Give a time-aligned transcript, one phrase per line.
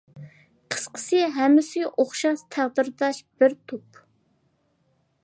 [0.75, 4.01] قىسقىسى ھەممىسى ئوخشاش تەقدىرداش بىر توپ.